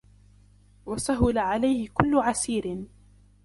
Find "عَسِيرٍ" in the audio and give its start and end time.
2.17-2.85